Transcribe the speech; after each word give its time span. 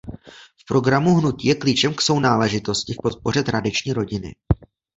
V 0.57 0.65
programu 0.67 1.13
hnutí 1.15 1.47
je 1.47 1.55
klíčem 1.55 1.93
k 1.93 2.01
sounáležitosti 2.01 2.93
v 2.93 2.97
podpoře 3.03 3.43
tradiční 3.43 3.93
rodiny. 3.93 4.35